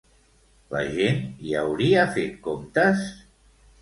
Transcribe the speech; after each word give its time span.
La 0.71 0.79
gent 0.95 1.21
hi 1.49 1.55
hauria 1.59 2.07
fet 2.17 2.43
comptes? 2.49 3.05